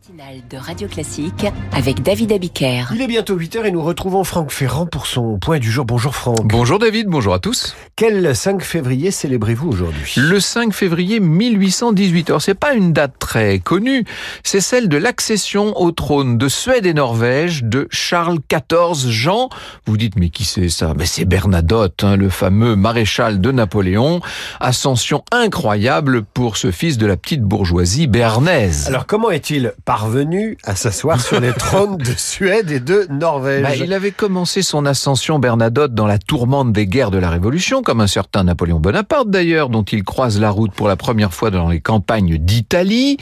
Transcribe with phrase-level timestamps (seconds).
[0.00, 2.84] matinale de Radio Classique avec David Abiker.
[2.94, 5.84] Il est bientôt 8h et nous retrouvons Franck Ferrand pour son point du jour.
[5.84, 6.40] Bonjour Franck.
[6.44, 7.74] Bonjour David, bonjour à tous.
[7.96, 10.14] Quel 5 février célébrez-vous aujourd'hui?
[10.16, 12.30] Le 5 février 1818.
[12.30, 14.04] Alors c'est pas une date très connue,
[14.42, 19.50] c'est celle de l'accession au trône de Suède et Norvège de Charles XIV Jean.
[19.86, 20.94] Vous dites mais qui c'est ça?
[20.96, 24.20] Mais c'est Bernadotte, hein, le fameux maréchal de Napoléon.
[24.60, 28.86] Ascension incroyable pour ce fils de la petite bourgeoisie béarnaise.
[28.86, 33.74] Alors comment est-il parvenu à s'asseoir sur les trônes de Suède et de Norvège Bah,
[33.74, 38.00] il avait commencé son ascension Bernadotte dans la tourmente des guerres de la Révolution, comme
[38.00, 41.68] un certain Napoléon Bonaparte d'ailleurs, dont il croise la route pour la première fois dans
[41.68, 43.16] les campagnes d'Italie.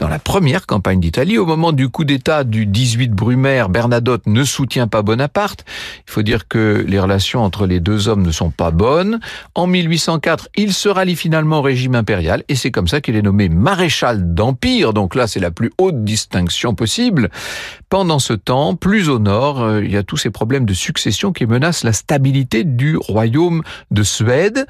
[0.00, 4.44] Dans la première campagne d'Italie, au moment du coup d'État du 18 Brumaire, Bernadotte ne
[4.44, 5.66] soutient pas Bonaparte.
[6.08, 9.20] Il faut dire que les relations entre les deux hommes ne sont pas bonnes.
[9.54, 13.20] En 1804, il se rallie finalement au régime impérial et c'est comme ça qu'il est
[13.20, 14.94] nommé maréchal d'Empire.
[14.94, 17.28] Donc là, c'est la plus haute distinction possible.
[17.88, 21.32] Pendant ce temps, plus au nord, euh, il y a tous ces problèmes de succession
[21.32, 24.66] qui menacent la stabilité du royaume de Suède.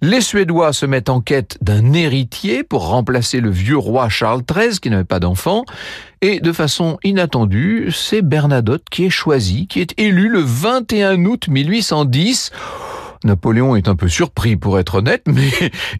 [0.00, 4.80] Les Suédois se mettent en quête d'un héritier pour remplacer le vieux roi Charles XIII
[4.80, 5.64] qui n'avait pas d'enfant.
[6.22, 11.48] Et de façon inattendue, c'est Bernadotte qui est choisi, qui est élu le 21 août
[11.48, 12.52] 1810.
[13.24, 15.50] Napoléon est un peu surpris pour être honnête, mais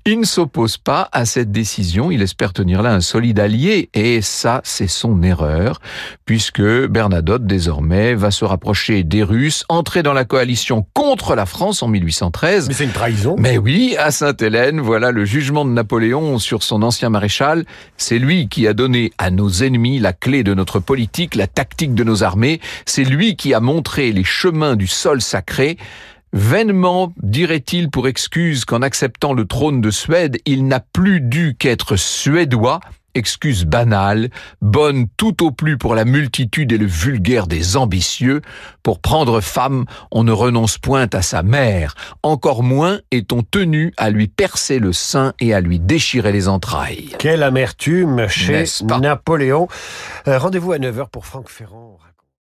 [0.04, 2.10] il ne s'oppose pas à cette décision.
[2.10, 5.80] Il espère tenir là un solide allié et ça, c'est son erreur,
[6.24, 11.82] puisque Bernadotte désormais va se rapprocher des Russes, entrer dans la coalition contre la France
[11.82, 12.68] en 1813.
[12.68, 13.36] Mais c'est une trahison.
[13.38, 17.64] Mais oui, à Sainte-Hélène, voilà le jugement de Napoléon sur son ancien maréchal.
[17.96, 21.94] C'est lui qui a donné à nos ennemis la clé de notre politique, la tactique
[21.94, 22.60] de nos armées.
[22.84, 25.76] C'est lui qui a montré les chemins du sol sacré.
[26.36, 31.96] Vainement dirait-il pour excuse qu'en acceptant le trône de Suède, il n'a plus dû qu'être
[31.96, 32.80] suédois,
[33.14, 34.28] excuse banale,
[34.60, 38.42] bonne tout au plus pour la multitude et le vulgaire des ambitieux.
[38.82, 44.10] Pour prendre femme, on ne renonce point à sa mère, encore moins est-on tenu à
[44.10, 47.14] lui percer le sein et à lui déchirer les entrailles.
[47.18, 48.64] Quelle amertume chez
[49.00, 49.68] Napoléon.
[50.28, 51.98] Euh, Rendez-vous à 9h pour Franck Ferrand.